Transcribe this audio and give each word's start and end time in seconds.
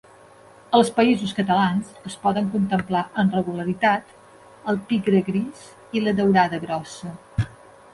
Als 0.77 0.87
Països 0.95 1.33
Catalans 1.39 1.91
es 2.11 2.15
poden 2.25 2.49
contemplar 2.55 3.03
amb 3.25 3.37
regularitat 3.41 4.19
el 4.75 4.83
pigre 4.91 5.25
gris 5.33 5.65
i 6.01 6.07
la 6.09 6.21
daurada 6.23 6.67
grossa. 6.69 7.17